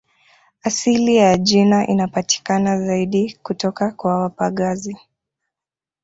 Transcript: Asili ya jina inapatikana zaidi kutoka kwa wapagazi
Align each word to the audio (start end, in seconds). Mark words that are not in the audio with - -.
Asili 0.63 1.15
ya 1.15 1.37
jina 1.37 1.87
inapatikana 1.87 2.85
zaidi 2.85 3.39
kutoka 3.43 3.91
kwa 3.91 4.17
wapagazi 4.17 4.97